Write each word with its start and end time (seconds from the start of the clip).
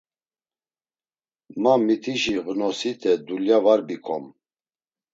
Ma 1.61 1.73
mitişi 1.85 2.35
ğnosite 2.55 3.13
dulya 3.25 3.57
var 3.65 3.79
bikom. 3.87 4.25